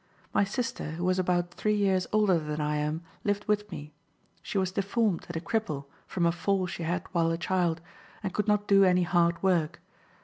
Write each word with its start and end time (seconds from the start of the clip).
My 0.33 0.43
sister, 0.43 0.93
who 0.93 1.05
was 1.05 1.19
about 1.19 1.51
three 1.53 1.75
years 1.75 2.07
older 2.11 2.39
than 2.39 2.59
I 2.59 2.77
am, 2.77 3.03
lived 3.23 3.47
with 3.47 3.71
me. 3.71 3.93
She 4.41 4.57
was 4.57 4.71
deformed 4.71 5.25
and 5.27 5.37
a 5.37 5.39
cripple 5.39 5.85
from 6.07 6.25
a 6.25 6.31
fall 6.31 6.65
she 6.65 6.81
had 6.81 7.03
while 7.11 7.29
a 7.29 7.37
child, 7.37 7.81
and 8.23 8.33
could 8.33 8.47
not 8.47 8.67
do 8.67 8.83
any 8.83 9.03
hard 9.03 9.43
work. 9.43 9.79